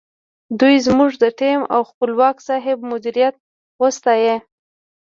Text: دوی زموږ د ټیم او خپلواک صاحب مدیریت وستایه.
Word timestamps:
دوی 0.59 0.75
زموږ 0.87 1.11
د 1.23 1.25
ټیم 1.39 1.61
او 1.75 1.81
خپلواک 1.89 2.37
صاحب 2.47 2.77
مدیریت 2.91 3.35
وستایه. 3.81 4.35